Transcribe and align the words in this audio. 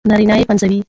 نارينه 0.09 0.35
يې 0.39 0.47
پنځوي 0.49 0.79